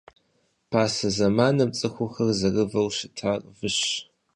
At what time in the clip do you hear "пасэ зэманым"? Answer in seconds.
0.69-1.69